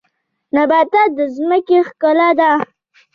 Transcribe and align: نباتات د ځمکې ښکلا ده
نباتات 0.55 1.09
د 1.17 1.19
ځمکې 1.35 1.79
ښکلا 1.87 2.29
ده 2.39 2.51